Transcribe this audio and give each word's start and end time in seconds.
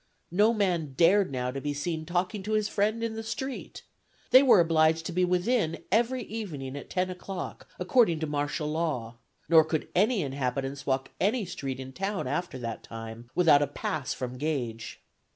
No 0.31 0.51
man 0.51 0.95
dared 0.97 1.31
now 1.31 1.51
to 1.51 1.61
be 1.61 1.75
seen 1.75 2.07
talking 2.07 2.41
to 2.41 2.53
his 2.53 2.67
friend 2.67 3.03
in 3.03 3.13
the 3.13 3.21
street. 3.21 3.83
They 4.31 4.41
were 4.41 4.59
obliged 4.59 5.05
to 5.05 5.11
be 5.11 5.23
within, 5.23 5.83
every 5.91 6.23
evening, 6.23 6.75
at 6.75 6.89
ten 6.89 7.11
o'clock, 7.11 7.67
according 7.77 8.19
to 8.21 8.25
martial 8.25 8.69
law; 8.69 9.17
nor 9.47 9.63
could 9.63 9.89
any 9.93 10.23
inhabitants 10.23 10.87
walk 10.87 11.11
any 11.21 11.45
street 11.45 11.79
in 11.79 11.93
town 11.93 12.27
after 12.27 12.57
that 12.57 12.81
time, 12.81 13.29
without 13.35 13.61
a 13.61 13.67
pass 13.67 14.11
from 14.11 14.39
Gage. 14.39 14.99